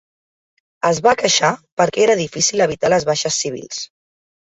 [0.89, 1.53] Es va queixar
[1.83, 3.89] perquè era difícil evitar les baixes civils.